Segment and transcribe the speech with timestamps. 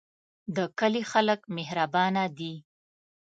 [0.55, 2.53] د کلی خلک مهربانه دي